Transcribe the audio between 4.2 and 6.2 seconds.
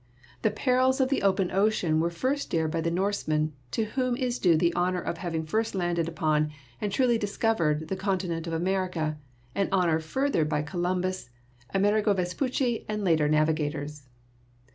due the honor of having first landed